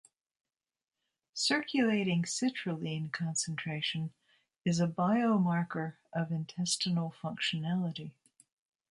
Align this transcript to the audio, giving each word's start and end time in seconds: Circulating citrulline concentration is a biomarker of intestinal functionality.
Circulating 1.35 2.23
citrulline 2.23 3.11
concentration 3.11 4.11
is 4.65 4.79
a 4.79 4.87
biomarker 4.87 5.93
of 6.11 6.31
intestinal 6.31 7.13
functionality. 7.21 8.09